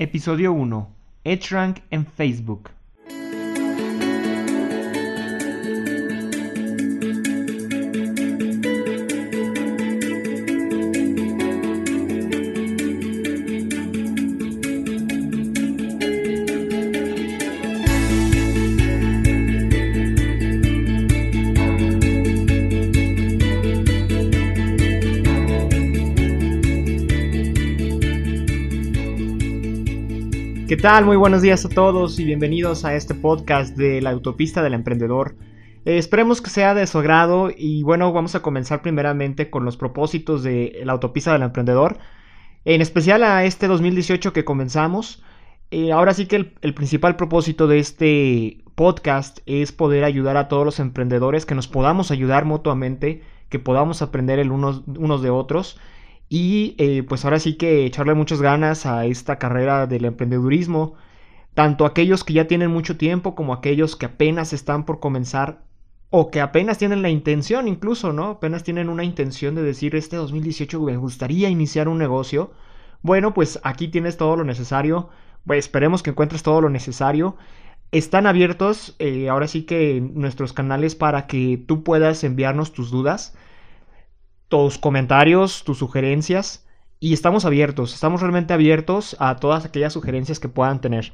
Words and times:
Episodio 0.00 0.52
1. 0.52 0.86
EdgeRank 1.24 1.82
en 1.90 2.04
Facebook. 2.04 2.70
¿Qué 30.68 30.76
tal? 30.76 31.06
Muy 31.06 31.16
buenos 31.16 31.40
días 31.40 31.64
a 31.64 31.70
todos 31.70 32.20
y 32.20 32.24
bienvenidos 32.24 32.84
a 32.84 32.94
este 32.94 33.14
podcast 33.14 33.74
de 33.74 34.02
la 34.02 34.10
autopista 34.10 34.62
del 34.62 34.74
emprendedor. 34.74 35.34
Eh, 35.86 35.96
esperemos 35.96 36.42
que 36.42 36.50
sea 36.50 36.74
de 36.74 36.86
su 36.86 36.98
agrado 36.98 37.50
y 37.56 37.82
bueno, 37.84 38.12
vamos 38.12 38.34
a 38.34 38.42
comenzar 38.42 38.82
primeramente 38.82 39.48
con 39.48 39.64
los 39.64 39.78
propósitos 39.78 40.42
de 40.42 40.82
la 40.84 40.92
autopista 40.92 41.32
del 41.32 41.40
emprendedor, 41.40 41.96
en 42.66 42.82
especial 42.82 43.24
a 43.24 43.46
este 43.46 43.66
2018 43.66 44.34
que 44.34 44.44
comenzamos. 44.44 45.22
Eh, 45.70 45.90
ahora 45.90 46.12
sí 46.12 46.26
que 46.26 46.52
el, 46.60 46.74
principal 46.74 47.16
propósito 47.16 47.66
de 47.66 47.78
este 47.78 48.62
podcast 48.74 49.38
es 49.46 49.72
poder 49.72 50.04
ayudar 50.04 50.36
a 50.36 50.48
todos 50.48 50.66
los 50.66 50.80
emprendedores, 50.80 51.46
que 51.46 51.54
nos 51.54 51.66
podamos 51.66 52.10
ayudar 52.10 52.44
mutuamente, 52.44 53.22
que 53.48 53.58
podamos 53.58 54.02
aprender 54.02 54.38
el 54.38 54.50
unos, 54.50 54.82
unos 54.86 55.22
de 55.22 55.30
otros 55.30 55.80
y 56.28 56.74
eh, 56.78 57.02
pues 57.02 57.24
ahora 57.24 57.38
sí 57.38 57.56
que 57.56 57.86
echarle 57.86 58.14
muchas 58.14 58.42
ganas 58.42 58.86
a 58.86 59.06
esta 59.06 59.38
carrera 59.38 59.86
del 59.86 60.04
emprendedurismo, 60.04 60.94
tanto 61.54 61.86
aquellos 61.86 62.24
que 62.24 62.34
ya 62.34 62.46
tienen 62.46 62.70
mucho 62.70 62.96
tiempo 62.96 63.34
como 63.34 63.52
aquellos 63.52 63.96
que 63.96 64.06
apenas 64.06 64.52
están 64.52 64.84
por 64.84 65.00
comenzar 65.00 65.62
o 66.10 66.30
que 66.30 66.40
apenas 66.40 66.78
tienen 66.78 67.02
la 67.02 67.10
intención 67.10 67.68
incluso, 67.68 68.12
¿no? 68.12 68.26
Apenas 68.30 68.62
tienen 68.64 68.88
una 68.88 69.04
intención 69.04 69.54
de 69.54 69.62
decir, 69.62 69.94
este 69.94 70.16
2018 70.16 70.80
me 70.80 70.96
gustaría 70.96 71.50
iniciar 71.50 71.88
un 71.88 71.98
negocio. 71.98 72.52
Bueno, 73.02 73.34
pues 73.34 73.60
aquí 73.62 73.88
tienes 73.88 74.16
todo 74.16 74.36
lo 74.36 74.44
necesario. 74.44 75.10
Pues 75.46 75.60
esperemos 75.60 76.02
que 76.02 76.10
encuentres 76.10 76.42
todo 76.42 76.60
lo 76.62 76.70
necesario. 76.70 77.36
Están 77.92 78.26
abiertos 78.26 78.96
eh, 78.98 79.28
ahora 79.28 79.48
sí 79.48 79.62
que 79.64 80.00
nuestros 80.00 80.52
canales 80.52 80.94
para 80.94 81.26
que 81.26 81.62
tú 81.66 81.82
puedas 81.84 82.24
enviarnos 82.24 82.72
tus 82.72 82.90
dudas 82.90 83.34
tus 84.48 84.78
comentarios, 84.78 85.64
tus 85.64 85.78
sugerencias 85.78 86.66
y 87.00 87.12
estamos 87.12 87.44
abiertos, 87.44 87.94
estamos 87.94 88.20
realmente 88.20 88.54
abiertos 88.54 89.16
a 89.20 89.36
todas 89.36 89.64
aquellas 89.64 89.92
sugerencias 89.92 90.40
que 90.40 90.48
puedan 90.48 90.80
tener. 90.80 91.12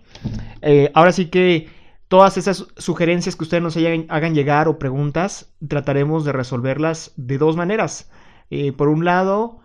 Eh, 0.62 0.90
ahora 0.94 1.12
sí 1.12 1.26
que 1.26 1.68
todas 2.08 2.36
esas 2.38 2.66
sugerencias 2.76 3.36
que 3.36 3.44
ustedes 3.44 3.62
nos 3.62 3.76
hagan, 3.76 4.34
llegar 4.34 4.68
o 4.68 4.78
preguntas, 4.78 5.52
trataremos 5.66 6.24
de 6.24 6.32
resolverlas 6.32 7.12
de 7.16 7.38
dos 7.38 7.56
maneras. 7.56 8.10
Eh, 8.50 8.72
por 8.72 8.88
un 8.88 9.04
lado, 9.04 9.58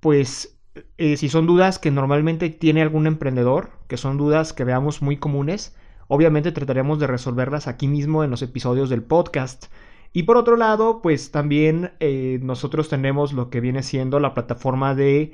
pues 0.00 0.58
eh, 0.96 1.16
si 1.16 1.28
son 1.28 1.46
dudas 1.46 1.78
que 1.78 1.90
normalmente 1.90 2.48
tiene 2.48 2.80
algún 2.80 3.06
emprendedor, 3.06 3.72
que 3.88 3.98
son 3.98 4.16
dudas 4.16 4.52
que 4.52 4.64
veamos 4.64 5.02
muy 5.02 5.18
comunes, 5.18 5.76
obviamente 6.08 6.52
trataremos 6.52 6.98
de 6.98 7.08
resolverlas 7.08 7.68
aquí 7.68 7.88
mismo 7.88 8.24
en 8.24 8.30
los 8.30 8.42
episodios 8.42 8.88
del 8.88 9.02
podcast. 9.02 9.66
Y 10.12 10.24
por 10.24 10.36
otro 10.36 10.56
lado, 10.56 11.00
pues 11.02 11.30
también 11.30 11.92
eh, 12.00 12.38
nosotros 12.42 12.88
tenemos 12.88 13.32
lo 13.32 13.48
que 13.48 13.60
viene 13.60 13.82
siendo 13.82 14.20
la 14.20 14.34
plataforma 14.34 14.94
de 14.94 15.32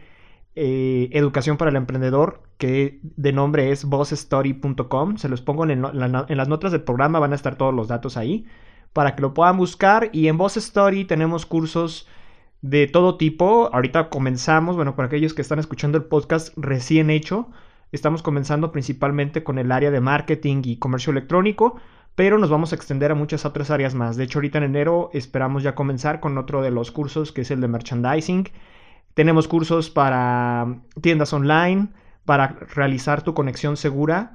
eh, 0.54 1.08
educación 1.12 1.56
para 1.56 1.70
el 1.70 1.76
emprendedor, 1.76 2.42
que 2.58 3.00
de 3.02 3.32
nombre 3.32 3.70
es 3.72 3.84
bossstory.com. 3.84 5.16
Se 5.16 5.28
los 5.28 5.42
pongo 5.42 5.64
en, 5.68 5.82
las 5.82 6.48
notas 6.48 6.72
del 6.72 6.82
programa, 6.82 7.18
van 7.18 7.32
a 7.32 7.36
estar 7.36 7.56
todos 7.56 7.74
los 7.74 7.88
datos 7.88 8.16
ahí 8.16 8.46
para 8.92 9.14
que 9.14 9.22
lo 9.22 9.34
puedan 9.34 9.56
buscar. 9.56 10.10
Y 10.12 10.28
en 10.28 10.38
Boss 10.38 10.56
Story 10.56 11.04
tenemos 11.04 11.46
cursos 11.46 12.08
de 12.62 12.86
todo 12.86 13.16
tipo. 13.16 13.70
Ahorita 13.72 14.10
comenzamos, 14.10 14.76
bueno, 14.76 14.96
para 14.96 15.06
aquellos 15.06 15.34
que 15.34 15.42
están 15.42 15.58
escuchando 15.58 15.98
el 15.98 16.04
podcast 16.04 16.56
recién 16.56 17.10
hecho, 17.10 17.48
estamos 17.92 18.22
comenzando 18.22 18.72
principalmente 18.72 19.44
con 19.44 19.58
el 19.58 19.72
área 19.72 19.90
de 19.90 20.00
marketing 20.00 20.62
y 20.64 20.78
comercio 20.78 21.10
electrónico 21.10 21.80
pero 22.18 22.36
nos 22.36 22.50
vamos 22.50 22.72
a 22.72 22.74
extender 22.74 23.12
a 23.12 23.14
muchas 23.14 23.44
otras 23.44 23.70
áreas 23.70 23.94
más. 23.94 24.16
De 24.16 24.24
hecho, 24.24 24.40
ahorita 24.40 24.58
en 24.58 24.64
enero 24.64 25.08
esperamos 25.12 25.62
ya 25.62 25.76
comenzar 25.76 26.18
con 26.18 26.36
otro 26.36 26.62
de 26.62 26.72
los 26.72 26.90
cursos 26.90 27.30
que 27.30 27.42
es 27.42 27.52
el 27.52 27.60
de 27.60 27.68
merchandising. 27.68 28.48
Tenemos 29.14 29.46
cursos 29.46 29.88
para 29.88 30.80
tiendas 31.00 31.32
online, 31.32 31.90
para 32.24 32.58
realizar 32.74 33.22
tu 33.22 33.34
conexión 33.34 33.76
segura, 33.76 34.34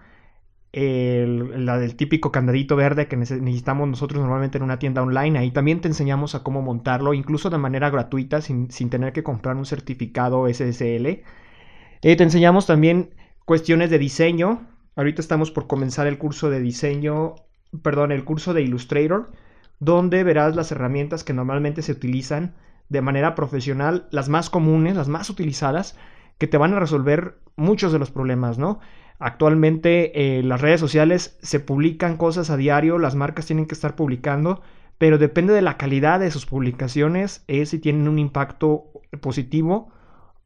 la 0.72 1.78
del 1.78 1.98
típico 1.98 2.32
candadito 2.32 2.78
verde 2.78 3.10
que 3.10 3.18
necesitamos 3.18 3.90
nosotros 3.90 4.22
normalmente 4.22 4.60
en 4.60 4.64
una 4.64 4.80
tienda 4.80 5.02
online. 5.02 5.38
Ahí 5.38 5.52
también 5.52 5.82
te 5.82 5.90
enseñamos 5.90 6.36
a 6.36 6.42
cómo 6.42 6.62
montarlo, 6.62 7.14
incluso 7.14 7.50
de 7.50 7.58
manera 7.58 7.90
gratuita, 7.90 8.40
sin, 8.40 8.70
tener 8.70 9.12
que 9.12 9.24
comprar 9.24 9.58
un 9.58 9.66
certificado 9.66 10.48
SSL. 10.48 11.06
Eh, 11.06 12.16
te 12.16 12.24
enseñamos 12.24 12.66
también 12.66 13.10
cuestiones 13.44 13.90
de 13.90 14.00
diseño. 14.00 14.70
Ahorita 14.96 15.20
estamos 15.20 15.52
por 15.52 15.68
comenzar 15.68 16.08
el 16.08 16.18
curso 16.18 16.50
de 16.50 16.62
diseño 16.62 17.36
perdón, 17.82 18.12
el 18.12 18.24
curso 18.24 18.54
de 18.54 18.62
Illustrator, 18.62 19.32
donde 19.80 20.24
verás 20.24 20.56
las 20.56 20.72
herramientas 20.72 21.24
que 21.24 21.34
normalmente 21.34 21.82
se 21.82 21.92
utilizan 21.92 22.56
de 22.90 23.02
manera 23.02 23.36
profesional, 23.36 24.08
las 24.12 24.30
más 24.30 24.50
comunes, 24.50 24.96
las 24.96 25.08
más 25.08 25.30
utilizadas, 25.30 25.98
que 26.38 26.48
te 26.48 26.58
van 26.58 26.74
a 26.74 26.80
resolver 26.80 27.38
muchos 27.56 27.92
de 27.92 28.00
los 28.00 28.12
problemas, 28.12 28.58
¿no? 28.58 28.80
Actualmente 29.20 30.38
en 30.38 30.46
eh, 30.46 30.48
las 30.48 30.62
redes 30.62 30.80
sociales 30.80 31.38
se 31.42 31.60
publican 31.60 32.18
cosas 32.18 32.50
a 32.50 32.58
diario, 32.58 32.98
las 32.98 33.16
marcas 33.16 33.46
tienen 33.46 33.68
que 33.68 33.76
estar 33.76 33.96
publicando, 33.96 34.62
pero 34.98 35.18
depende 35.18 35.54
de 35.54 35.62
la 35.62 35.78
calidad 35.78 36.20
de 36.20 36.32
sus 36.32 36.46
publicaciones, 36.46 37.44
es 37.48 37.70
si 37.70 37.80
tienen 37.80 38.08
un 38.08 38.20
impacto 38.20 38.86
positivo 39.22 39.90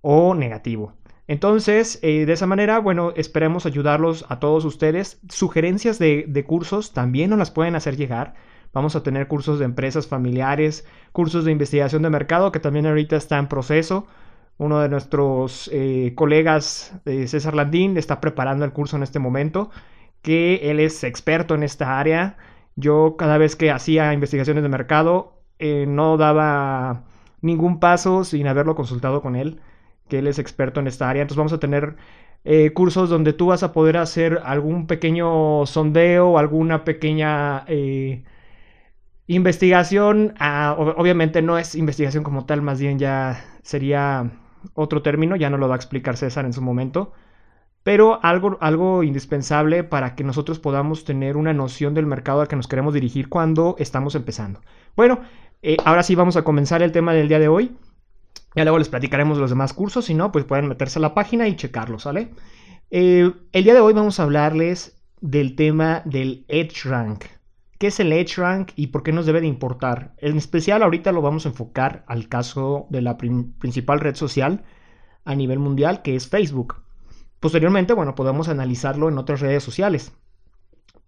o 0.01 0.35
negativo. 0.35 0.93
Entonces, 1.27 1.99
eh, 2.03 2.25
de 2.25 2.33
esa 2.33 2.47
manera, 2.47 2.79
bueno, 2.79 3.11
esperemos 3.15 3.65
ayudarlos 3.65 4.25
a 4.29 4.39
todos 4.39 4.63
ustedes. 4.63 5.19
Sugerencias 5.27 5.99
de, 5.99 6.45
cursos 6.47 6.93
también 6.93 7.29
nos 7.29 7.39
las 7.39 7.51
pueden 7.51 7.75
hacer 7.75 7.97
llegar. 7.97 8.35
Vamos 8.73 8.95
a 8.95 9.03
tener 9.03 9.27
cursos 9.27 9.59
de 9.59 9.65
empresas 9.65 10.07
familiares, 10.07 10.85
cursos 11.11 11.43
de 11.43 11.51
investigación 11.51 12.01
de 12.03 12.09
mercado, 12.09 12.51
que 12.51 12.59
también 12.61 12.85
ahorita 12.85 13.17
está 13.17 13.37
en 13.39 13.47
proceso. 13.47 14.07
Uno 14.57 14.79
de 14.79 14.89
nuestros 14.89 15.69
eh, 15.73 16.13
colegas, 16.15 16.93
eh, 17.05 17.27
César 17.27 17.55
Landín, 17.55 17.97
está 17.97 18.21
preparando 18.21 18.65
el 18.65 18.71
curso 18.71 18.95
en 18.95 19.03
este 19.03 19.19
momento, 19.19 19.69
que 20.21 20.71
él 20.71 20.79
es 20.79 21.03
experto 21.03 21.55
en 21.55 21.63
esta 21.63 21.99
área. 21.99 22.37
Yo 22.75 23.15
cada 23.17 23.37
vez 23.37 23.55
que 23.55 23.71
hacía 23.71 24.13
investigaciones 24.13 24.63
de 24.63 24.69
mercado, 24.69 25.33
no 25.59 26.17
daba 26.17 27.05
ningún 27.41 27.79
paso 27.79 28.23
sin 28.23 28.47
haberlo 28.47 28.75
consultado 28.75 29.21
con 29.21 29.35
él 29.35 29.59
que 30.07 30.19
él 30.19 30.27
es 30.27 30.39
experto 30.39 30.79
en 30.79 30.87
esta 30.87 31.09
área. 31.09 31.21
Entonces 31.21 31.37
vamos 31.37 31.53
a 31.53 31.59
tener 31.59 31.95
eh, 32.43 32.71
cursos 32.73 33.09
donde 33.09 33.33
tú 33.33 33.47
vas 33.47 33.63
a 33.63 33.73
poder 33.73 33.97
hacer 33.97 34.41
algún 34.43 34.87
pequeño 34.87 35.65
sondeo, 35.65 36.37
alguna 36.37 36.83
pequeña 36.85 37.65
eh, 37.67 38.23
investigación. 39.27 40.33
Ah, 40.39 40.75
obviamente 40.77 41.41
no 41.41 41.57
es 41.57 41.75
investigación 41.75 42.23
como 42.23 42.45
tal, 42.45 42.61
más 42.61 42.79
bien 42.79 42.99
ya 42.99 43.43
sería 43.63 44.31
otro 44.73 45.01
término, 45.01 45.35
ya 45.35 45.49
no 45.49 45.57
lo 45.57 45.67
va 45.67 45.75
a 45.75 45.77
explicar 45.77 46.17
César 46.17 46.45
en 46.45 46.53
su 46.53 46.61
momento. 46.61 47.13
Pero 47.83 48.19
algo, 48.23 48.57
algo 48.61 49.03
indispensable 49.03 49.83
para 49.83 50.15
que 50.15 50.23
nosotros 50.23 50.59
podamos 50.59 51.05
tener 51.05 51.37
una 51.37 51.53
noción 51.53 51.93
del 51.93 52.05
mercado 52.05 52.41
al 52.41 52.47
que 52.47 52.55
nos 52.57 52.67
queremos 52.67 52.93
dirigir 52.93 53.29
cuando 53.29 53.75
estamos 53.79 54.15
empezando. 54.15 54.61
Bueno, 54.95 55.21
eh, 55.61 55.77
ahora 55.85 56.03
sí 56.03 56.15
vamos 56.15 56.37
a 56.37 56.43
comenzar 56.43 56.81
el 56.81 56.91
tema 56.91 57.13
del 57.13 57.29
día 57.29 57.39
de 57.39 57.47
hoy. 57.47 57.77
Ya 58.57 58.63
luego 58.63 58.79
les 58.79 58.89
platicaremos 58.89 59.37
los 59.37 59.51
demás 59.51 59.71
cursos, 59.71 60.05
si 60.05 60.15
no, 60.15 60.31
pues 60.31 60.43
pueden 60.43 60.67
meterse 60.67 60.97
a 60.97 61.01
la 61.03 61.13
página 61.13 61.47
y 61.47 61.55
checarlos, 61.55 62.01
¿sale? 62.01 62.31
Eh, 62.89 63.31
el 63.51 63.63
día 63.63 63.75
de 63.75 63.81
hoy 63.81 63.93
vamos 63.93 64.19
a 64.19 64.23
hablarles 64.23 64.99
del 65.21 65.55
tema 65.55 66.01
del 66.05 66.43
Edge 66.47 66.89
Rank. 66.89 67.25
¿Qué 67.77 67.85
es 67.85 67.99
el 67.99 68.11
Edge 68.11 68.37
Rank 68.37 68.71
y 68.75 68.87
por 68.87 69.03
qué 69.03 69.11
nos 69.11 69.27
debe 69.27 69.41
de 69.41 69.45
importar? 69.45 70.15
En 70.17 70.37
especial 70.37 70.81
ahorita 70.81 71.11
lo 71.11 71.21
vamos 71.21 71.45
a 71.45 71.49
enfocar 71.49 72.03
al 72.07 72.29
caso 72.29 72.87
de 72.89 73.03
la 73.03 73.15
principal 73.15 73.99
red 73.99 74.15
social 74.15 74.63
a 75.23 75.35
nivel 75.35 75.59
mundial, 75.59 76.01
que 76.01 76.15
es 76.15 76.27
Facebook. 76.27 76.77
Posteriormente, 77.39 77.93
bueno, 77.93 78.15
podemos 78.15 78.49
analizarlo 78.49 79.07
en 79.07 79.19
otras 79.19 79.39
redes 79.39 79.61
sociales. 79.61 80.13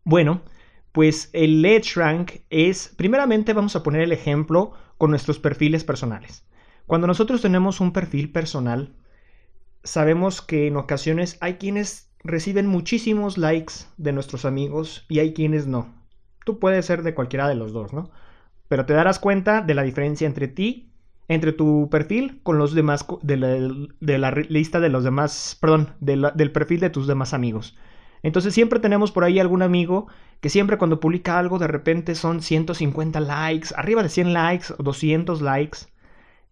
Bueno, 0.03 0.43
pues 0.91 1.31
el 1.33 1.65
Edge 1.65 1.95
Rank 1.95 2.31
es, 2.51 2.93
primeramente 2.95 3.53
vamos 3.53 3.75
a 3.75 3.81
poner 3.81 4.01
el 4.01 4.11
ejemplo 4.11 4.73
con 4.99 5.09
nuestros 5.09 5.39
perfiles 5.39 5.83
personales. 5.83 6.45
Cuando 6.89 7.05
nosotros 7.05 7.43
tenemos 7.43 7.81
un 7.81 7.93
perfil 7.93 8.31
personal, 8.31 8.95
sabemos 9.83 10.41
que 10.41 10.65
en 10.65 10.75
ocasiones 10.75 11.37
hay 11.39 11.57
quienes 11.57 12.09
reciben 12.23 12.65
muchísimos 12.65 13.37
likes 13.37 13.73
de 13.97 14.11
nuestros 14.11 14.43
amigos 14.43 15.05
y 15.07 15.19
hay 15.19 15.35
quienes 15.35 15.67
no. 15.67 15.93
Tú 16.45 16.57
puedes 16.57 16.87
ser 16.87 17.03
de 17.03 17.13
cualquiera 17.13 17.47
de 17.47 17.53
los 17.53 17.73
dos, 17.73 17.93
¿no? 17.93 18.09
Pero 18.69 18.87
te 18.87 18.93
darás 18.93 19.19
cuenta 19.19 19.61
de 19.61 19.75
la 19.75 19.83
diferencia 19.83 20.25
entre 20.25 20.47
ti 20.47 20.91
entre 21.27 21.53
tu 21.53 21.89
perfil 21.91 22.39
con 22.41 22.57
los 22.57 22.73
demás, 22.73 23.05
de 23.21 23.37
la, 24.17 24.31
lista 24.31 24.79
de 24.79 24.89
los 24.89 25.03
demás, 25.03 25.59
perdón, 25.61 25.93
del 25.99 26.51
perfil 26.51 26.79
de 26.79 26.89
tus 26.89 27.05
demás 27.05 27.35
amigos. 27.35 27.77
Entonces 28.23 28.55
siempre 28.55 28.79
tenemos 28.79 29.11
por 29.11 29.25
ahí 29.25 29.37
algún 29.37 29.61
amigo 29.61 30.07
que 30.41 30.49
siempre 30.49 30.79
cuando 30.79 30.99
publica 30.99 31.37
algo 31.37 31.59
de 31.59 31.67
repente 31.67 32.15
son 32.15 32.41
150 32.41 33.19
likes, 33.19 33.67
arriba 33.75 34.01
de 34.01 34.09
100 34.09 34.33
likes 34.33 34.73
o 34.75 34.81
200 34.81 35.43
likes. 35.43 35.81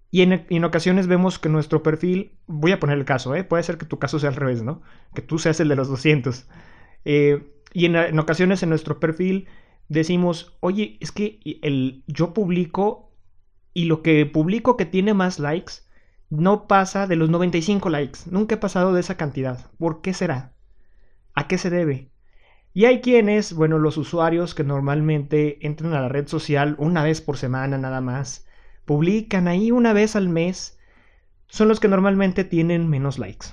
Y 0.09 0.21
en, 0.21 0.63
ocasiones 0.63 1.07
vemos 1.07 1.37
que 1.37 1.49
nuestro 1.49 1.83
perfil, 1.83 2.37
voy 2.47 2.71
a 2.71 2.79
poner 2.79 2.97
el 2.97 3.05
caso, 3.05 3.35
¿eh? 3.35 3.43
puede 3.43 3.63
ser 3.63 3.77
que 3.77 3.85
tu 3.85 3.99
caso 3.99 4.19
sea 4.19 4.29
al 4.29 4.35
revés, 4.35 4.63
¿no? 4.63 4.81
Que 5.13 5.21
tú 5.21 5.37
seas 5.37 5.59
el 5.59 5.67
de 5.67 5.75
los 5.75 5.89
200. 5.89 6.47
Eh, 7.03 7.53
y 7.73 7.85
en, 7.85 8.17
ocasiones 8.17 8.63
en 8.63 8.69
nuestro 8.69 8.99
perfil 8.99 9.47
decimos, 9.89 10.57
oye, 10.61 10.97
es 11.01 11.11
que 11.11 11.39
el, 11.61 12.03
yo 12.07 12.33
publico 12.33 13.11
y 13.73 13.85
lo 13.85 14.01
que 14.01 14.25
publico 14.25 14.77
que 14.77 14.85
tiene 14.85 15.13
más 15.13 15.39
likes 15.39 15.73
no 16.29 16.67
pasa 16.67 17.05
de 17.05 17.15
los 17.15 17.29
95 17.29 17.89
likes. 17.89 18.19
Nunca 18.31 18.55
he 18.55 18.57
pasado 18.57 18.93
de 18.93 19.01
esa 19.01 19.17
cantidad. 19.17 19.69
¿Por 19.77 20.01
qué 20.01 20.13
será? 20.13 20.55
¿A 21.35 21.47
qué 21.47 21.57
se 21.57 21.69
debe? 21.69 22.11
Y 22.73 22.85
hay 22.85 23.01
quienes, 23.01 23.53
bueno, 23.53 23.77
los 23.77 23.97
usuarios 23.97 24.55
que 24.55 24.63
normalmente 24.63 25.65
entran 25.65 25.93
a 25.93 26.01
la 26.01 26.09
red 26.09 26.27
social 26.27 26.75
una 26.79 27.03
vez 27.03 27.21
por 27.21 27.37
semana 27.37 27.77
nada 27.77 28.01
más, 28.01 28.46
publican 28.87 29.47
ahí 29.47 29.69
una 29.69 29.93
vez 29.93 30.15
al 30.15 30.29
mes, 30.29 30.79
son 31.47 31.67
los 31.67 31.79
que 31.79 31.89
normalmente 31.89 32.43
tienen 32.43 32.89
menos 32.89 33.19
likes. 33.19 33.47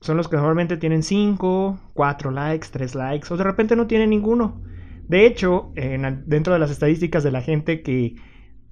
Son 0.00 0.16
los 0.16 0.28
que 0.28 0.36
normalmente 0.36 0.76
tienen 0.76 1.02
5, 1.02 1.78
4 1.92 2.30
likes, 2.30 2.68
3 2.70 2.94
likes, 2.94 3.34
o 3.34 3.36
de 3.36 3.44
repente 3.44 3.76
no 3.76 3.88
tienen 3.88 4.10
ninguno. 4.10 4.62
De 5.08 5.26
hecho, 5.26 5.72
dentro 5.74 6.52
de 6.52 6.58
las 6.58 6.70
estadísticas 6.70 7.24
de 7.24 7.32
la 7.32 7.42
gente 7.42 7.82
que 7.82 8.16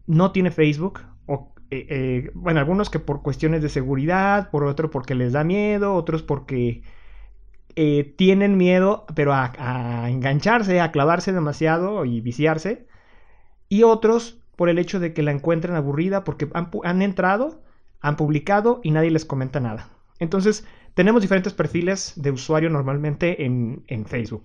no 0.07 0.31
tiene 0.31 0.51
Facebook, 0.53 1.01
o 1.27 1.53
eh, 1.71 1.87
eh, 1.91 2.31
bueno, 2.35 2.61
algunos 2.61 2.89
que 2.89 3.01
por 3.01 3.23
cuestiones 3.23 3.61
de 3.61 3.69
seguridad, 3.69 4.51
por 4.51 4.65
otro 4.65 4.91
porque 4.91 5.17
les 5.17 5.33
da 5.33 5.43
miedo, 5.43 5.95
otros 5.95 6.23
porque 6.23 6.83
eh, 7.75 8.15
tienen 8.17 8.57
miedo, 8.57 9.07
pero 9.17 9.33
a, 9.35 10.09
engancharse, 10.09 10.81
a 10.81 10.93
clavarse 10.93 11.33
demasiado 11.33 12.05
y 12.05 12.21
viciarse. 12.21 12.87
Y 13.69 13.83
otros 13.83 14.46
por 14.57 14.69
el 14.69 14.79
hecho 14.79 14.99
de 14.99 15.13
que 15.13 15.23
la 15.23 15.31
encuentren 15.31 15.77
aburrida 15.77 16.25
porque 16.25 16.49
han, 16.55 17.03
entrado, 17.03 17.63
han 18.01 18.17
publicado 18.17 18.81
y 18.83 18.91
nadie 18.91 19.11
les 19.11 19.25
comenta 19.25 19.61
nada. 19.61 19.91
Entonces, 20.19 20.67
tenemos 20.95 21.23
diferentes 21.23 21.53
perfiles 21.53 22.15
de 22.17 22.31
usuario 22.31 22.71
normalmente 22.71 23.45
en, 23.45 24.07
Facebook. 24.07 24.45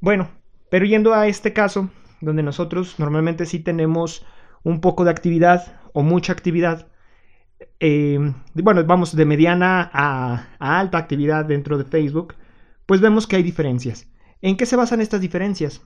Bueno, 0.00 0.28
pero 0.68 0.84
yendo 0.84 1.14
a 1.14 1.28
este 1.28 1.52
caso, 1.52 1.90
donde 2.20 2.42
nosotros 2.42 2.98
normalmente 2.98 3.46
sí 3.46 3.60
tenemos 3.60 4.26
un 4.64 4.80
poco 4.80 5.04
de 5.04 5.10
actividad 5.10 5.80
o 5.92 6.02
mucha 6.02 6.32
actividad, 6.32 6.88
eh, 7.78 8.18
bueno, 8.54 8.84
vamos 8.84 9.14
de 9.14 9.24
mediana 9.24 9.90
a, 9.92 10.48
alta 10.58 10.98
actividad 10.98 11.44
dentro 11.44 11.78
de 11.78 11.84
Facebook, 11.84 12.34
pues 12.86 13.00
vemos 13.00 13.26
que 13.26 13.36
hay 13.36 13.42
diferencias. 13.42 14.10
¿En 14.42 14.56
qué 14.56 14.66
se 14.66 14.76
basan 14.76 15.00
estas 15.00 15.20
diferencias? 15.20 15.82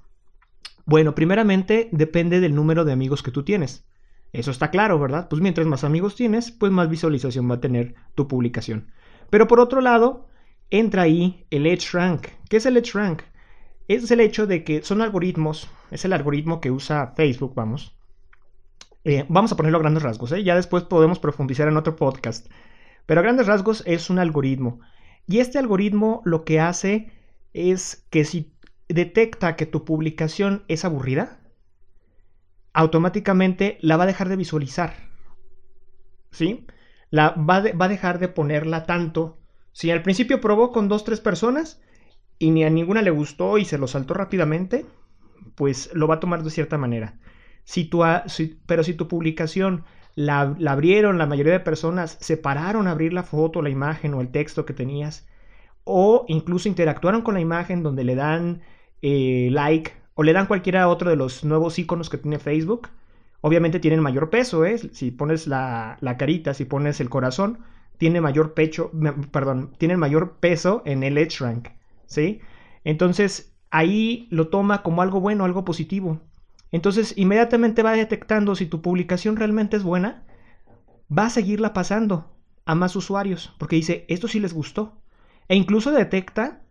Bueno, 0.87 1.15
primeramente 1.15 1.89
depende 1.93 2.41
del 2.41 2.55
número 2.55 2.85
de 2.85 2.93
amigos 2.93 3.23
que 3.23 3.31
tú 3.31 3.43
tienes. 3.43 3.87
Eso 4.33 4.51
está 4.51 4.71
claro, 4.71 4.99
¿verdad? 4.99 5.29
Pues 5.29 5.41
mientras 5.41 5.67
más 5.67 5.85
amigos 5.85 6.17
tienes, 6.17 6.51
pues 6.51 6.73
más 6.73 6.89
visualización 6.89 7.51
va 7.51 7.57
a 7.57 7.61
tener 7.61 7.95
tu 8.15 8.29
publicación. 8.29 8.91
Pero 9.31 9.47
por 9.47 9.61
otro 9.61 9.81
lado, 9.81 10.29
entra 10.71 11.03
ahí 11.03 11.47
el 11.51 11.67
Edge 11.67 11.91
Rank. 11.93 12.27
¿Qué 12.49 12.57
es 12.57 12.67
el 12.67 12.77
Edge 12.77 12.93
Rank? 12.95 13.23
Es 13.87 14.11
el 14.11 14.21
hecho 14.21 14.47
de 14.47 14.65
que 14.65 14.83
son 14.83 15.03
algoritmos, 15.03 15.71
es 15.91 16.05
el 16.05 16.13
algoritmo 16.13 16.61
que 16.61 16.71
usa 16.71 17.13
Facebook, 17.17 17.55
vamos. 17.55 17.97
Eh, 19.05 19.25
vamos 19.29 19.53
a 19.53 19.57
ponerlo 19.57 19.79
a 19.79 19.83
grandes 19.83 20.03
rasgos, 20.03 20.33
¿eh? 20.33 20.43
ya 20.43 20.57
después 20.57 20.85
podemos 20.85 21.19
profundizar 21.19 21.69
en 21.69 21.77
otro 21.77 21.95
podcast. 21.95 22.47
Pero 23.07 23.21
a 23.21 23.23
grandes 23.23 23.47
rasgos 23.47 23.83
es 23.87 24.09
un 24.09 24.19
algoritmo 24.19 24.81
y 25.27 25.39
este 25.39 25.59
algoritmo 25.59 26.23
lo 26.25 26.45
que 26.45 26.61
hace 26.61 27.11
es 27.53 28.07
que 28.11 28.25
si 28.25 28.54
detecta 28.89 29.57
que 29.57 29.67
tu 29.67 29.85
publicación 29.85 30.65
es 30.69 30.85
aburrida, 30.85 31.41
automáticamente 32.73 33.79
la 33.81 33.97
va 33.97 34.05
a 34.05 34.09
dejar 34.09 34.29
de 34.29 34.37
visualizar. 34.37 34.95
¿Sí? 36.31 36.67
La 37.11 37.31
va, 37.31 37.63
va 37.81 37.85
a 37.85 37.89
dejar 37.89 38.19
de 38.19 38.29
ponerla 38.29 38.85
tanto. 38.85 39.39
Si 39.73 39.91
al 39.91 40.03
principio 40.03 40.41
probó 40.41 40.73
con 40.73 40.89
dos, 40.89 41.05
tres 41.05 41.21
personas 41.21 41.81
y 42.39 42.51
ni 42.51 42.65
a 42.65 42.71
ninguna 42.71 43.03
le 43.03 43.11
gustó 43.11 43.59
y 43.59 43.65
se 43.65 43.79
lo 43.79 43.87
saltó 43.87 44.15
rápidamente, 44.15 44.87
pues 45.55 45.91
lo 45.95 46.09
va 46.09 46.17
a 46.17 46.21
tomar 46.21 46.43
de 46.43 46.51
cierta 46.51 46.79
manera. 46.79 47.19
Si 47.65 47.85
tu, 47.85 48.03
pero 48.67 48.85
si 48.85 48.95
tu 48.95 49.09
publicación 49.09 49.85
la, 50.15 50.41
abrieron, 50.67 51.19
la 51.19 51.27
mayoría 51.27 51.53
de 51.53 51.61
personas 51.61 52.17
se 52.21 52.37
pararon 52.37 52.87
a 52.87 52.93
abrir 52.93 53.13
la 53.13 53.23
foto, 53.23 53.63
la 53.63 53.71
imagen 53.71 54.15
o 54.15 54.21
el 54.21 54.31
texto 54.31 54.65
que 54.65 54.75
tenías, 54.75 55.27
o 55.85 56.25
incluso 56.29 56.69
interactuaron 56.69 57.23
con 57.23 57.35
la 57.35 57.41
imagen 57.41 57.83
donde 57.83 58.05
le 58.05 58.15
dan 58.15 58.63
eh, 59.03 59.49
like 59.51 59.93
o 60.15 60.23
le 60.23 60.33
dan 60.33 60.47
cualquiera 60.47 60.89
otro 60.89 61.11
de 61.11 61.17
los 61.17 61.45
nuevos 61.45 61.79
iconos 61.79 62.09
que 62.09 62.19
tiene 62.19 62.39
Facebook, 62.39 62.89
obviamente 63.41 63.81
tienen 63.81 64.01
mayor 64.01 64.31
peso, 64.31 64.65
¿eh? 64.65 64.79
Si 64.79 65.11
pones 65.11 65.47
la, 65.47 65.99
carita, 66.19 66.55
si 66.55 66.65
pones 66.65 67.01
el 67.01 67.11
corazón, 67.11 67.59
tiene 67.99 68.21
mayor 68.21 68.55
pecho, 68.55 68.91
perdón, 69.31 69.73
tienen 69.79 69.99
mayor 69.99 70.37
peso 70.39 70.83
en 70.87 71.03
el 71.03 71.19
Edge 71.19 71.39
Rank, 71.41 71.69
¿sí? 72.07 72.41
Entonces, 72.85 73.55
ahí 73.71 74.29
lo 74.31 74.49
toma 74.49 74.83
como 74.83 75.03
algo 75.03 75.21
bueno, 75.21 75.45
algo 75.45 75.65
positivo. 75.65 76.21
Entonces 76.71 77.15
inmediatamente 77.17 77.83
va 77.83 77.93
detectando 77.93 78.57
si 78.57 78.67
tu 78.67 78.83
publicación 78.83 79.37
realmente 79.37 79.77
es 79.77 79.85
buena, 79.85 80.25
va 81.07 81.27
a 81.27 81.31
seguirla 81.31 81.73
pasando 81.73 82.33
a 82.65 82.75
más 82.75 82.97
usuarios, 82.97 83.55
porque 83.59 83.77
dice, 83.77 84.05
esto 84.09 84.27
sí 84.27 84.41
les 84.41 84.55
gustó. 84.55 85.01
E 85.49 85.55
incluso 85.55 85.93
detecta 85.93 86.64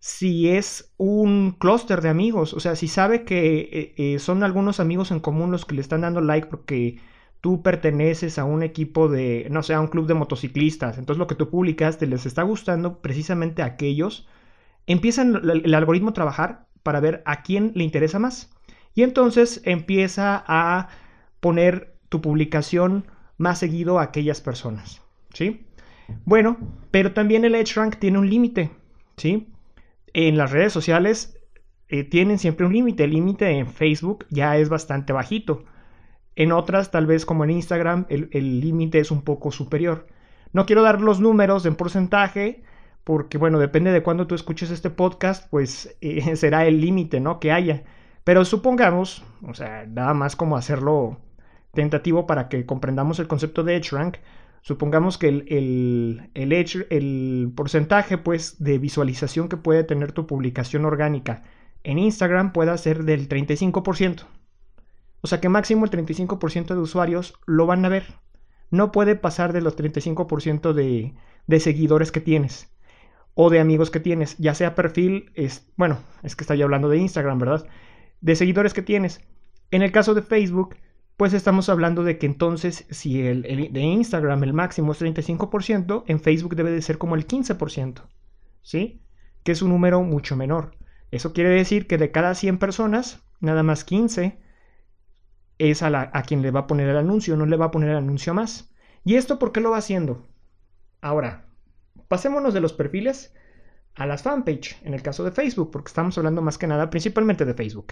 si 0.00 0.48
es 0.48 0.94
un 0.96 1.52
clúster 1.58 2.00
de 2.00 2.08
amigos, 2.08 2.54
o 2.54 2.60
sea, 2.60 2.74
si 2.74 2.88
sabe 2.88 3.24
que 3.24 3.58
eh, 3.70 3.94
eh, 3.98 4.18
son 4.18 4.42
algunos 4.42 4.80
amigos 4.80 5.10
en 5.10 5.20
común 5.20 5.50
los 5.52 5.66
que 5.66 5.74
le 5.74 5.82
están 5.82 6.00
dando 6.00 6.22
like 6.22 6.48
porque 6.48 6.98
tú 7.42 7.62
perteneces 7.62 8.38
a 8.38 8.44
un 8.44 8.62
equipo 8.62 9.10
de, 9.10 9.46
no 9.50 9.62
sé, 9.62 9.74
a 9.74 9.80
un 9.80 9.88
club 9.88 10.06
de 10.06 10.14
motociclistas, 10.14 10.96
entonces 10.96 11.18
lo 11.18 11.26
que 11.26 11.34
tú 11.34 11.50
publicaste 11.50 12.06
les 12.06 12.24
está 12.24 12.42
gustando 12.42 13.02
precisamente 13.02 13.60
a 13.60 13.66
aquellos, 13.66 14.26
empiezan 14.86 15.36
el 15.36 15.74
algoritmo 15.74 16.10
a 16.10 16.14
trabajar 16.14 16.66
para 16.82 17.00
ver 17.00 17.22
a 17.26 17.42
quién 17.42 17.72
le 17.74 17.84
interesa 17.84 18.18
más. 18.18 18.50
Y 18.94 19.02
entonces 19.02 19.60
empieza 19.64 20.42
a 20.46 20.88
poner 21.40 21.94
tu 22.08 22.22
publicación 22.22 23.06
más 23.36 23.58
seguido 23.58 23.98
a 23.98 24.02
aquellas 24.04 24.40
personas, 24.40 25.02
¿sí? 25.32 25.66
Bueno, 26.24 26.56
pero 26.90 27.12
también 27.12 27.44
el 27.44 27.54
rank 27.74 27.96
tiene 27.96 28.18
un 28.18 28.28
límite, 28.28 28.70
¿sí? 29.16 29.48
En 30.12 30.36
las 30.36 30.50
redes 30.50 30.72
sociales 30.72 31.38
eh, 31.88 32.04
tienen 32.04 32.38
siempre 32.38 32.66
un 32.66 32.72
límite. 32.72 33.04
El 33.04 33.12
límite 33.12 33.50
en 33.50 33.66
Facebook 33.66 34.26
ya 34.30 34.56
es 34.56 34.68
bastante 34.68 35.12
bajito. 35.12 35.64
En 36.36 36.52
otras, 36.52 36.90
tal 36.90 37.06
vez 37.06 37.26
como 37.26 37.44
en 37.44 37.50
Instagram, 37.50 38.06
el 38.08 38.60
límite 38.60 38.98
es 38.98 39.10
un 39.10 39.22
poco 39.22 39.50
superior. 39.50 40.06
No 40.52 40.66
quiero 40.66 40.82
dar 40.82 41.00
los 41.00 41.20
números 41.20 41.64
en 41.66 41.76
porcentaje, 41.76 42.62
porque 43.04 43.38
bueno, 43.38 43.58
depende 43.58 43.92
de 43.92 44.02
cuándo 44.02 44.26
tú 44.26 44.34
escuches 44.34 44.70
este 44.70 44.90
podcast, 44.90 45.48
pues 45.50 45.96
eh, 46.00 46.36
será 46.36 46.66
el 46.66 46.80
límite, 46.80 47.20
¿no? 47.20 47.40
Que 47.40 47.52
haya. 47.52 47.84
Pero 48.24 48.44
supongamos, 48.44 49.24
o 49.46 49.54
sea, 49.54 49.86
nada 49.86 50.14
más 50.14 50.36
como 50.36 50.56
hacerlo 50.56 51.18
tentativo 51.72 52.26
para 52.26 52.48
que 52.48 52.66
comprendamos 52.66 53.18
el 53.20 53.28
concepto 53.28 53.62
de 53.62 53.80
rank, 53.90 54.16
supongamos 54.62 55.18
que 55.18 55.28
el, 55.28 55.44
el, 56.34 56.52
el 56.90 57.52
porcentaje 57.54 58.18
pues, 58.18 58.62
de 58.62 58.78
visualización 58.78 59.48
que 59.48 59.56
puede 59.56 59.84
tener 59.84 60.12
tu 60.12 60.26
publicación 60.26 60.84
orgánica 60.84 61.42
en 61.82 61.98
Instagram 61.98 62.52
pueda 62.52 62.76
ser 62.76 63.04
del 63.04 63.28
35%. 63.28 64.26
O 65.22 65.26
sea 65.26 65.40
que 65.40 65.48
máximo 65.48 65.84
el 65.84 65.90
35% 65.90 66.66
de 66.74 66.80
usuarios 66.80 67.34
lo 67.46 67.66
van 67.66 67.84
a 67.84 67.88
ver. 67.88 68.04
No 68.70 68.92
puede 68.92 69.16
pasar 69.16 69.52
de 69.52 69.60
los 69.60 69.76
35% 69.76 70.72
de, 70.72 71.14
de 71.46 71.60
seguidores 71.60 72.12
que 72.12 72.20
tienes 72.20 72.70
o 73.34 73.48
de 73.48 73.60
amigos 73.60 73.90
que 73.90 74.00
tienes, 74.00 74.36
ya 74.38 74.54
sea 74.54 74.74
perfil, 74.74 75.30
es, 75.34 75.70
bueno, 75.76 76.00
es 76.22 76.36
que 76.36 76.44
estoy 76.44 76.60
hablando 76.60 76.88
de 76.88 76.98
Instagram, 76.98 77.38
¿verdad? 77.38 77.66
de 78.20 78.36
seguidores 78.36 78.74
que 78.74 78.82
tienes. 78.82 79.20
En 79.70 79.82
el 79.82 79.92
caso 79.92 80.14
de 80.14 80.22
Facebook, 80.22 80.76
pues 81.20 81.34
estamos 81.34 81.68
hablando 81.68 82.02
de 82.02 82.16
que 82.16 82.24
entonces 82.24 82.86
si 82.88 83.20
el, 83.20 83.42
de 83.42 83.80
Instagram 83.80 84.42
el 84.42 84.54
máximo 84.54 84.92
es 84.92 85.02
35%, 85.02 86.04
en 86.06 86.18
Facebook 86.18 86.56
debe 86.56 86.70
de 86.70 86.80
ser 86.80 86.96
como 86.96 87.14
el 87.14 87.26
15%, 87.26 88.04
¿sí? 88.62 89.02
Que 89.42 89.52
es 89.52 89.60
un 89.60 89.68
número 89.68 90.02
mucho 90.02 90.34
menor. 90.34 90.78
Eso 91.10 91.34
quiere 91.34 91.50
decir 91.50 91.86
que 91.86 91.98
de 91.98 92.10
cada 92.10 92.34
100 92.34 92.56
personas, 92.56 93.22
nada 93.38 93.62
más 93.62 93.84
15 93.84 94.40
es 95.58 95.82
a, 95.82 95.90
la, 95.90 96.10
a 96.14 96.22
quien 96.22 96.40
le 96.40 96.52
va 96.52 96.60
a 96.60 96.66
poner 96.66 96.88
el 96.88 96.96
anuncio, 96.96 97.36
no 97.36 97.44
le 97.44 97.58
va 97.58 97.66
a 97.66 97.70
poner 97.70 97.90
el 97.90 97.96
anuncio 97.98 98.32
más. 98.32 98.72
¿Y 99.04 99.16
esto 99.16 99.38
por 99.38 99.52
qué 99.52 99.60
lo 99.60 99.72
va 99.72 99.76
haciendo? 99.76 100.26
Ahora, 101.02 101.44
pasémonos 102.08 102.54
de 102.54 102.62
los 102.62 102.72
perfiles 102.72 103.34
a 103.94 104.06
las 104.06 104.22
fanpage, 104.22 104.78
en 104.84 104.94
el 104.94 105.02
caso 105.02 105.22
de 105.22 105.32
Facebook, 105.32 105.70
porque 105.70 105.88
estamos 105.88 106.16
hablando 106.16 106.40
más 106.40 106.56
que 106.56 106.66
nada 106.66 106.88
principalmente 106.88 107.44
de 107.44 107.52
Facebook. 107.52 107.88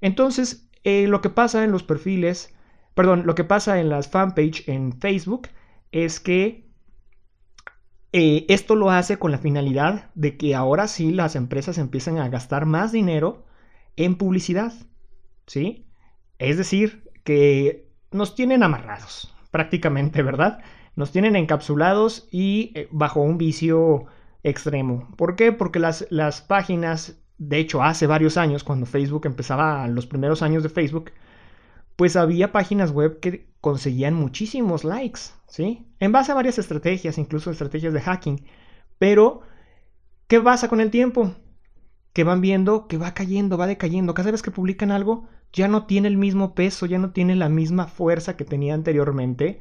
Entonces, 0.00 0.70
eh, 0.82 1.08
lo 1.08 1.20
que 1.20 1.28
pasa 1.28 1.62
en 1.62 1.72
los 1.72 1.82
perfiles 1.82 2.54
perdón, 2.94 3.24
lo 3.26 3.34
que 3.34 3.44
pasa 3.44 3.80
en 3.80 3.88
las 3.88 4.08
fanpage 4.08 4.68
en 4.68 4.92
Facebook 4.92 5.48
es 5.92 6.20
que 6.20 6.70
eh, 8.12 8.46
esto 8.48 8.74
lo 8.74 8.90
hace 8.90 9.18
con 9.18 9.30
la 9.30 9.38
finalidad 9.38 10.10
de 10.14 10.36
que 10.36 10.54
ahora 10.54 10.88
sí 10.88 11.12
las 11.12 11.36
empresas 11.36 11.78
empiezan 11.78 12.18
a 12.18 12.28
gastar 12.28 12.66
más 12.66 12.90
dinero 12.90 13.44
en 13.96 14.16
publicidad, 14.16 14.72
¿sí? 15.46 15.86
Es 16.38 16.56
decir, 16.56 17.10
que 17.22 17.88
nos 18.10 18.34
tienen 18.34 18.62
amarrados, 18.62 19.32
prácticamente, 19.50 20.22
¿verdad? 20.22 20.60
Nos 20.96 21.12
tienen 21.12 21.36
encapsulados 21.36 22.28
y 22.32 22.72
eh, 22.74 22.88
bajo 22.90 23.20
un 23.20 23.38
vicio 23.38 24.06
extremo. 24.42 25.08
¿Por 25.16 25.36
qué? 25.36 25.52
Porque 25.52 25.78
las, 25.78 26.06
las 26.10 26.40
páginas, 26.42 27.22
de 27.38 27.58
hecho, 27.58 27.82
hace 27.82 28.06
varios 28.06 28.36
años, 28.36 28.64
cuando 28.64 28.86
Facebook 28.86 29.26
empezaba, 29.26 29.86
los 29.86 30.06
primeros 30.06 30.42
años 30.42 30.62
de 30.62 30.68
Facebook, 30.68 31.12
pues 32.00 32.16
había 32.16 32.50
páginas 32.50 32.92
web 32.92 33.20
que 33.20 33.52
conseguían 33.60 34.14
muchísimos 34.14 34.84
likes, 34.84 35.20
¿sí? 35.46 35.86
En 35.98 36.12
base 36.12 36.32
a 36.32 36.34
varias 36.34 36.58
estrategias, 36.58 37.18
incluso 37.18 37.50
estrategias 37.50 37.92
de 37.92 38.00
hacking. 38.00 38.46
Pero, 38.98 39.42
¿qué 40.26 40.40
pasa 40.40 40.68
con 40.68 40.80
el 40.80 40.90
tiempo? 40.90 41.34
Que 42.14 42.24
van 42.24 42.40
viendo 42.40 42.88
que 42.88 42.96
va 42.96 43.12
cayendo, 43.12 43.58
va 43.58 43.66
decayendo. 43.66 44.14
Cada 44.14 44.30
vez 44.30 44.40
que 44.40 44.50
publican 44.50 44.92
algo, 44.92 45.28
ya 45.52 45.68
no 45.68 45.84
tiene 45.84 46.08
el 46.08 46.16
mismo 46.16 46.54
peso, 46.54 46.86
ya 46.86 46.98
no 46.98 47.10
tiene 47.10 47.36
la 47.36 47.50
misma 47.50 47.86
fuerza 47.86 48.34
que 48.34 48.46
tenía 48.46 48.72
anteriormente. 48.72 49.60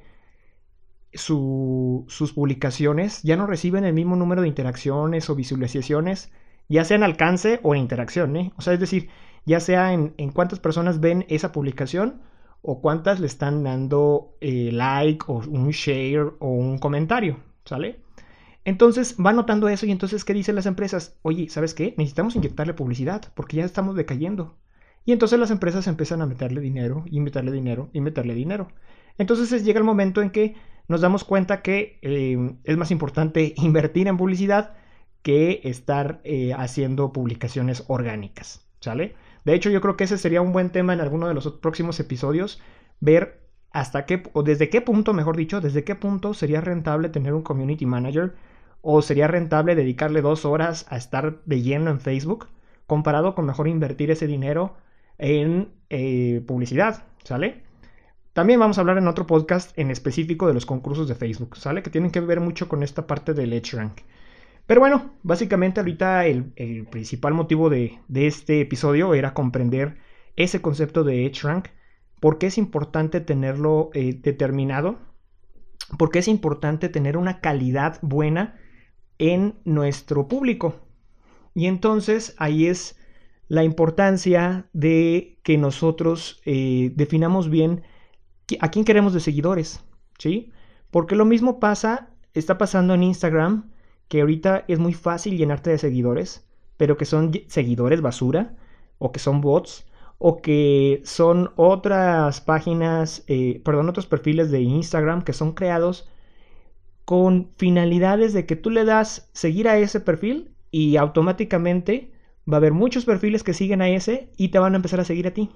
sus 1.11 2.31
publicaciones 2.33 3.21
ya 3.21 3.35
no 3.35 3.47
reciben 3.47 3.83
el 3.83 3.91
mismo 3.91 4.15
número 4.15 4.43
de 4.43 4.47
interacciones 4.47 5.29
o 5.29 5.35
visualizaciones, 5.35 6.31
ya 6.69 6.85
sea 6.85 6.95
en 6.95 7.03
alcance 7.03 7.59
o 7.63 7.75
en 7.75 7.81
interacción. 7.81 8.37
¿eh? 8.37 8.53
O 8.55 8.61
sea, 8.61 8.71
es 8.71 8.79
decir, 8.79 9.09
ya 9.45 9.59
sea 9.59 9.93
en, 9.93 10.13
cuántas 10.31 10.59
personas 10.59 10.99
ven 10.99 11.25
esa 11.29 11.51
publicación 11.51 12.21
o 12.61 12.81
cuántas 12.81 13.19
le 13.19 13.27
están 13.27 13.63
dando 13.63 14.35
eh, 14.41 14.69
like 14.71 15.25
o 15.27 15.37
un 15.37 15.69
share 15.69 16.33
o 16.39 16.49
un 16.49 16.77
comentario, 16.77 17.37
¿sale? 17.65 17.99
Entonces 18.65 19.15
va 19.23 19.33
notando 19.33 19.69
eso 19.69 19.85
y 19.85 19.91
entonces 19.91 20.25
¿qué 20.25 20.33
dicen 20.33 20.55
las 20.55 20.65
empresas? 20.65 21.17
Oye, 21.21 21.49
¿sabes 21.49 21.73
qué? 21.73 21.95
Necesitamos 21.97 22.35
inyectarle 22.35 22.73
publicidad 22.73 23.31
porque 23.33 23.57
ya 23.57 23.65
estamos 23.65 23.95
decayendo. 23.95 24.57
Y 25.05 25.11
entonces 25.11 25.39
las 25.39 25.51
empresas 25.51 25.87
empiezan 25.87 26.21
a 26.21 26.25
meterle 26.25 26.61
dinero 26.61 27.03
y 27.07 27.19
meterle 27.19 27.51
dinero 27.51 27.89
y 27.93 28.01
meterle 28.01 28.33
dinero. 28.35 28.67
Entonces 29.17 29.63
llega 29.63 29.79
el 29.79 29.85
momento 29.85 30.21
en 30.21 30.29
que 30.29 30.55
nos 30.87 31.01
damos 31.01 31.23
cuenta 31.23 31.61
que 31.61 31.99
eh, 32.01 32.55
es 32.63 32.77
más 32.77 32.91
importante 32.91 33.53
invertir 33.57 34.07
en 34.07 34.17
publicidad 34.17 34.73
que 35.21 35.61
estar 35.63 36.21
eh, 36.23 36.53
haciendo 36.53 37.11
publicaciones 37.11 37.83
orgánicas, 37.87 38.67
¿sale? 38.79 39.15
De 39.45 39.53
hecho, 39.53 39.69
yo 39.69 39.81
creo 39.81 39.97
que 39.97 40.03
ese 40.03 40.17
sería 40.17 40.41
un 40.41 40.51
buen 40.51 40.69
tema 40.69 40.93
en 40.93 41.01
alguno 41.01 41.27
de 41.27 41.33
los 41.33 41.47
próximos 41.53 41.99
episodios, 41.99 42.61
ver 42.99 43.41
hasta 43.71 44.05
qué, 44.05 44.23
o 44.33 44.43
desde 44.43 44.69
qué 44.69 44.81
punto, 44.81 45.13
mejor 45.13 45.37
dicho, 45.37 45.61
desde 45.61 45.83
qué 45.83 45.95
punto 45.95 46.33
sería 46.33 46.61
rentable 46.61 47.09
tener 47.09 47.33
un 47.33 47.43
community 47.43 47.85
manager 47.85 48.35
o 48.81 49.01
sería 49.01 49.27
rentable 49.27 49.75
dedicarle 49.75 50.21
dos 50.21 50.45
horas 50.45 50.85
a 50.89 50.97
estar 50.97 51.41
de 51.45 51.61
lleno 51.61 51.91
en 51.91 51.99
Facebook, 51.99 52.47
comparado 52.87 53.35
con 53.35 53.45
mejor 53.45 53.67
invertir 53.67 54.09
ese 54.11 54.27
dinero 54.27 54.77
en 55.17 55.69
eh, 55.89 56.41
publicidad, 56.47 57.03
¿sale? 57.23 57.63
También 58.33 58.59
vamos 58.59 58.77
a 58.77 58.81
hablar 58.81 58.97
en 58.97 59.07
otro 59.07 59.27
podcast 59.27 59.77
en 59.77 59.91
específico 59.91 60.47
de 60.47 60.53
los 60.53 60.65
concursos 60.65 61.07
de 61.07 61.15
Facebook, 61.15 61.57
¿sale? 61.57 61.83
Que 61.83 61.89
tienen 61.89 62.11
que 62.11 62.21
ver 62.21 62.39
mucho 62.39 62.69
con 62.69 62.83
esta 62.83 63.05
parte 63.05 63.33
del 63.33 63.53
EdgeRank. 63.53 63.99
Pero 64.69 64.81
bueno, 64.81 65.15
básicamente 65.23 65.79
ahorita 65.79 66.27
el, 66.27 66.53
principal 66.91 67.33
motivo 67.33 67.71
de, 67.71 67.97
este 68.13 68.61
episodio 68.61 69.15
era 69.15 69.33
comprender 69.33 69.97
ese 70.35 70.61
concepto 70.61 71.03
de 71.03 71.25
EdgeRank, 71.25 71.69
por 72.19 72.37
qué 72.37 72.45
es 72.45 72.59
importante 72.59 73.19
tenerlo 73.19 73.89
eh, 73.95 74.13
determinado, 74.21 74.99
por 75.97 76.11
qué 76.11 76.19
es 76.19 76.27
importante 76.27 76.87
tener 76.87 77.17
una 77.17 77.41
calidad 77.41 77.97
buena 78.03 78.59
en 79.17 79.55
nuestro 79.65 80.27
público. 80.27 80.75
Y 81.55 81.65
entonces 81.65 82.35
ahí 82.37 82.67
es 82.67 82.95
la 83.47 83.63
importancia 83.63 84.69
de 84.73 85.39
que 85.41 85.57
nosotros 85.57 86.43
eh, 86.45 86.91
definamos 86.95 87.49
bien 87.49 87.81
a 88.59 88.69
quién 88.69 88.85
queremos 88.85 89.15
de 89.15 89.19
seguidores, 89.19 89.83
¿sí? 90.19 90.51
Porque 90.91 91.15
lo 91.15 91.25
mismo 91.25 91.59
pasa, 91.59 92.11
está 92.35 92.59
pasando 92.59 92.93
en 92.93 93.01
Instagram, 93.01 93.71
que 94.09 94.21
ahorita 94.21 94.65
es 94.67 94.79
muy 94.79 94.93
fácil 94.93 95.37
llenarte 95.37 95.69
de 95.69 95.77
seguidores, 95.77 96.45
pero 96.77 96.97
que 96.97 97.05
son 97.05 97.31
seguidores 97.47 98.01
basura, 98.01 98.57
o 98.97 99.11
que 99.11 99.19
son 99.19 99.39
bots, 99.41 99.85
o 100.17 100.41
que 100.41 101.01
son 101.05 101.51
otras 101.55 102.41
páginas, 102.41 103.23
eh, 103.27 103.61
perdón, 103.63 103.87
otros 103.87 104.07
perfiles 104.07 104.51
de 104.51 104.61
Instagram 104.61 105.23
que 105.23 105.33
son 105.33 105.53
creados 105.53 106.09
con 107.05 107.51
finalidades 107.57 108.33
de 108.33 108.45
que 108.45 108.55
tú 108.55 108.69
le 108.69 108.85
das 108.85 109.29
seguir 109.33 109.67
a 109.67 109.77
ese 109.77 109.99
perfil 109.99 110.53
y 110.71 110.97
automáticamente 110.97 112.11
va 112.51 112.57
a 112.57 112.59
haber 112.59 112.73
muchos 112.73 113.05
perfiles 113.05 113.43
que 113.43 113.53
siguen 113.53 113.81
a 113.81 113.89
ese 113.89 114.29
y 114.37 114.49
te 114.49 114.59
van 114.59 114.73
a 114.73 114.75
empezar 114.75 114.99
a 114.99 115.05
seguir 115.05 115.27
a 115.27 115.33
ti. 115.33 115.49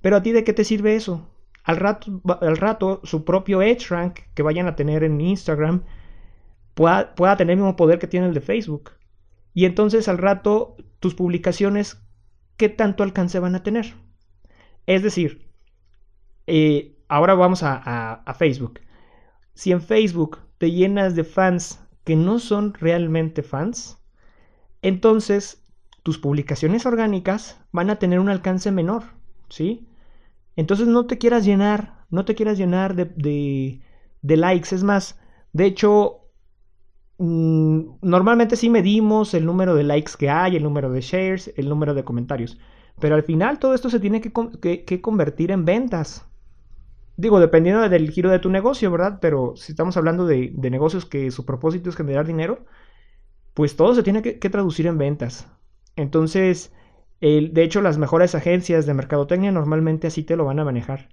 Pero 0.00 0.16
a 0.16 0.22
ti 0.22 0.32
de 0.32 0.44
qué 0.44 0.52
te 0.52 0.64
sirve 0.64 0.94
eso? 0.94 1.28
Al 1.64 1.76
rato, 1.76 2.20
al 2.40 2.56
rato 2.56 3.00
su 3.04 3.24
propio 3.24 3.62
Edge 3.62 3.88
Rank 3.88 4.20
que 4.34 4.42
vayan 4.42 4.66
a 4.66 4.76
tener 4.76 5.04
en 5.04 5.20
Instagram 5.20 5.82
pueda, 7.14 7.36
tener 7.36 7.52
el 7.52 7.58
mismo 7.58 7.76
poder 7.76 7.98
que 7.98 8.06
tiene 8.06 8.26
el 8.26 8.34
de 8.34 8.40
Facebook. 8.40 8.92
Y 9.54 9.64
entonces 9.66 10.08
al 10.08 10.18
rato 10.18 10.76
tus 11.00 11.14
publicaciones, 11.14 12.02
¿qué 12.56 12.68
tanto 12.68 13.02
alcance 13.02 13.38
van 13.38 13.54
a 13.54 13.62
tener? 13.62 13.94
Es 14.86 15.02
decir, 15.02 15.48
eh, 16.46 16.96
ahora 17.08 17.34
vamos 17.34 17.62
a, 17.62 18.24
Facebook. 18.38 18.80
Si 19.54 19.70
en 19.72 19.82
Facebook 19.82 20.38
te 20.58 20.70
llenas 20.70 21.14
de 21.14 21.24
fans 21.24 21.80
que 22.04 22.16
no 22.16 22.38
son 22.38 22.74
realmente 22.74 23.42
fans, 23.42 23.98
entonces 24.80 25.62
tus 26.02 26.18
publicaciones 26.18 26.86
orgánicas 26.86 27.60
van 27.70 27.90
a 27.90 27.96
tener 27.96 28.18
un 28.18 28.28
alcance 28.28 28.72
menor, 28.72 29.04
¿sí? 29.48 29.86
Entonces 30.56 30.88
no 30.88 31.06
te 31.06 31.18
quieras 31.18 31.44
llenar, 31.44 32.04
no 32.10 32.24
te 32.24 32.34
quieras 32.34 32.58
llenar 32.58 32.96
de, 32.96 33.04
de, 33.04 33.82
de 34.22 34.36
likes. 34.36 34.74
Es 34.74 34.82
más, 34.82 35.20
de 35.52 35.66
hecho, 35.66 36.21
normalmente 37.24 38.56
sí 38.56 38.68
medimos 38.68 39.32
el 39.34 39.46
número 39.46 39.76
de 39.76 39.84
likes 39.84 40.12
que 40.18 40.28
hay, 40.28 40.56
el 40.56 40.64
número 40.64 40.90
de 40.90 41.00
shares, 41.00 41.52
el 41.56 41.68
número 41.68 41.94
de 41.94 42.02
comentarios. 42.02 42.58
Pero 43.00 43.14
al 43.14 43.22
final 43.22 43.60
todo 43.60 43.74
esto 43.74 43.90
se 43.90 44.00
tiene 44.00 44.20
que, 44.20 45.00
convertir 45.00 45.52
en 45.52 45.64
ventas. 45.64 46.26
Digo, 47.16 47.38
dependiendo 47.38 47.88
del 47.88 48.10
giro 48.10 48.30
de 48.30 48.40
tu 48.40 48.50
negocio, 48.50 48.90
¿verdad? 48.90 49.18
Pero 49.20 49.54
si 49.54 49.70
estamos 49.72 49.96
hablando 49.96 50.26
de, 50.26 50.52
negocios 50.56 51.06
que 51.06 51.30
su 51.30 51.46
propósito 51.46 51.90
es 51.90 51.96
generar 51.96 52.26
dinero, 52.26 52.64
pues 53.54 53.76
todo 53.76 53.94
se 53.94 54.02
tiene 54.02 54.22
que, 54.22 54.50
traducir 54.50 54.88
en 54.88 54.98
ventas. 54.98 55.48
Entonces, 55.94 56.72
de 57.20 57.62
hecho, 57.62 57.82
las 57.82 57.98
mejores 57.98 58.34
agencias 58.34 58.84
de 58.84 58.94
mercadotecnia 58.94 59.52
normalmente 59.52 60.08
así 60.08 60.24
te 60.24 60.36
lo 60.36 60.44
van 60.44 60.58
a 60.58 60.64
manejar. 60.64 61.10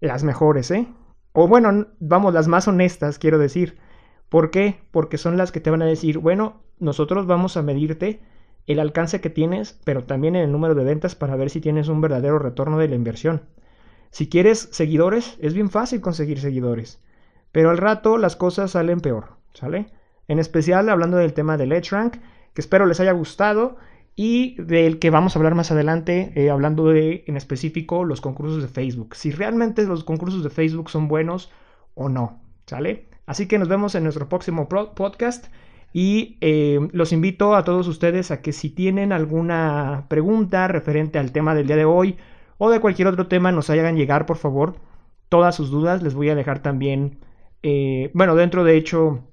Las 0.00 0.24
mejores, 0.24 0.70
¿eh? 0.72 0.88
O 1.32 1.46
bueno, 1.46 1.86
vamos, 2.00 2.34
las 2.34 2.48
más 2.48 2.66
honestas, 2.66 3.20
quiero 3.20 3.38
decir. 3.38 3.78
¿Por 4.32 4.50
qué? 4.50 4.80
Porque 4.92 5.18
son 5.18 5.36
las 5.36 5.52
que 5.52 5.60
te 5.60 5.68
van 5.68 5.82
a 5.82 5.84
decir, 5.84 6.16
bueno, 6.16 6.62
nosotros 6.78 7.26
vamos 7.26 7.58
a 7.58 7.62
medirte 7.62 8.22
el 8.66 8.80
alcance 8.80 9.20
que 9.20 9.28
tienes, 9.28 9.78
pero 9.84 10.04
también 10.04 10.36
el 10.36 10.50
número 10.50 10.74
de 10.74 10.84
ventas 10.84 11.14
para 11.14 11.36
ver 11.36 11.50
si 11.50 11.60
tienes 11.60 11.88
un 11.88 12.00
verdadero 12.00 12.38
retorno 12.38 12.78
de 12.78 12.88
la 12.88 12.94
inversión. 12.94 13.42
Si 14.10 14.30
quieres 14.30 14.70
seguidores, 14.72 15.36
es 15.42 15.52
bien 15.52 15.68
fácil 15.68 16.00
conseguir 16.00 16.40
seguidores, 16.40 16.98
pero 17.52 17.68
al 17.68 17.76
rato 17.76 18.16
las 18.16 18.34
cosas 18.34 18.70
salen 18.70 19.00
peor, 19.00 19.36
¿sale? 19.52 19.90
En 20.28 20.38
especial 20.38 20.88
hablando 20.88 21.18
del 21.18 21.34
tema 21.34 21.58
del 21.58 21.72
Edge 21.72 21.90
Rank, 21.90 22.14
que 22.54 22.62
espero 22.62 22.86
les 22.86 23.00
haya 23.00 23.12
gustado 23.12 23.76
y 24.16 24.54
del 24.62 24.98
que 24.98 25.10
vamos 25.10 25.36
a 25.36 25.40
hablar 25.40 25.54
más 25.54 25.72
adelante, 25.72 26.32
eh, 26.36 26.48
hablando 26.48 26.86
de 26.86 27.24
en 27.26 27.36
específico 27.36 28.06
los 28.06 28.22
concursos 28.22 28.62
de 28.62 28.68
Facebook. 28.68 29.14
Si 29.14 29.30
realmente 29.30 29.84
los 29.84 30.04
concursos 30.04 30.42
de 30.42 30.48
Facebook 30.48 30.88
son 30.88 31.06
buenos 31.06 31.52
o 31.92 32.08
no, 32.08 32.40
¿sale? 32.64 33.11
Así 33.26 33.46
que 33.46 33.58
nos 33.58 33.68
vemos 33.68 33.94
en 33.94 34.04
nuestro 34.04 34.28
próximo 34.28 34.68
podcast 34.68 35.46
y 35.92 36.38
eh, 36.40 36.80
los 36.92 37.12
invito 37.12 37.54
a 37.54 37.64
todos 37.64 37.86
ustedes 37.86 38.30
a 38.30 38.40
que 38.40 38.52
si 38.52 38.70
tienen 38.70 39.12
alguna 39.12 40.06
pregunta 40.08 40.66
referente 40.68 41.18
al 41.18 41.32
tema 41.32 41.54
del 41.54 41.66
día 41.66 41.76
de 41.76 41.84
hoy 41.84 42.16
o 42.58 42.70
de 42.70 42.80
cualquier 42.80 43.08
otro 43.08 43.28
tema 43.28 43.52
nos 43.52 43.68
hagan 43.70 43.96
llegar 43.96 44.26
por 44.26 44.38
favor 44.38 44.76
todas 45.28 45.54
sus 45.54 45.70
dudas. 45.70 46.02
Les 46.02 46.14
voy 46.14 46.30
a 46.30 46.34
dejar 46.34 46.60
también, 46.60 47.18
eh, 47.62 48.10
bueno, 48.14 48.34
dentro 48.34 48.64
de 48.64 48.76
hecho, 48.76 49.28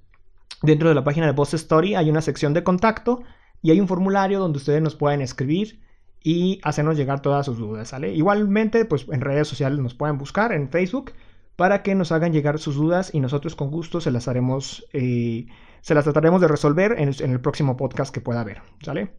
dentro 0.61 0.89
de 0.89 0.95
la 0.95 1.03
página 1.03 1.25
de 1.25 1.33
Boss 1.33 1.53
Story 1.53 1.95
hay 1.95 2.09
una 2.09 2.21
sección 2.21 2.53
de 2.53 2.63
contacto 2.63 3.23
y 3.61 3.71
hay 3.71 3.79
un 3.79 3.87
formulario 3.87 4.39
donde 4.39 4.57
ustedes 4.57 4.81
nos 4.81 4.95
pueden 4.95 5.21
escribir 5.21 5.81
y 6.23 6.59
hacernos 6.63 6.97
llegar 6.97 7.21
todas 7.21 7.45
sus 7.45 7.57
dudas, 7.57 7.89
¿sale? 7.89 8.13
Igualmente, 8.13 8.85
pues 8.85 9.05
en 9.09 9.21
redes 9.21 9.47
sociales 9.47 9.79
nos 9.79 9.93
pueden 9.93 10.17
buscar 10.17 10.51
en 10.51 10.69
Facebook 10.69 11.13
para 11.59 11.83
que 11.83 11.93
nos 11.93 12.13
hagan 12.13 12.31
llegar 12.31 12.57
sus 12.57 12.75
dudas 12.75 13.13
y 13.13 13.19
nosotros 13.19 13.53
con 13.53 13.69
gusto 13.69 13.99
se 13.99 14.11
las 14.11 14.29
haremos, 14.29 14.85
eh, 14.93 15.45
se 15.81 15.93
las 15.93 16.05
trataremos 16.05 16.39
de 16.39 16.47
resolver 16.47 16.95
en, 16.97 17.11
en, 17.19 17.31
el 17.31 17.41
próximo 17.41 17.75
podcast 17.75 18.13
que 18.13 18.21
pueda 18.21 18.39
haber, 18.39 18.61
¿sale? 18.81 19.11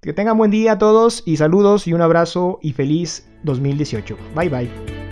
Que 0.00 0.14
tengan 0.14 0.38
buen 0.38 0.50
día 0.50 0.72
a 0.72 0.78
todos 0.78 1.22
y 1.26 1.36
saludos 1.36 1.86
y 1.86 1.92
un 1.92 2.00
abrazo 2.00 2.58
y 2.62 2.72
feliz 2.72 3.28
2018. 3.42 4.16
Bye 4.34 4.48
bye. 4.48 5.03